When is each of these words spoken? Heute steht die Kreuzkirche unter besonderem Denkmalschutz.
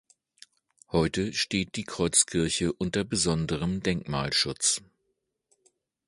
Heute 0.91 1.31
steht 1.31 1.75
die 1.75 1.83
Kreuzkirche 1.83 2.73
unter 2.73 3.03
besonderem 3.03 3.83
Denkmalschutz. 3.83 4.81